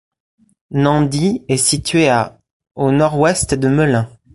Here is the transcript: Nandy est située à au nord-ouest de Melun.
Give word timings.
Nandy 0.71 1.45
est 1.47 1.57
située 1.57 2.09
à 2.09 2.39
au 2.73 2.89
nord-ouest 2.89 3.53
de 3.53 3.67
Melun. 3.67 4.09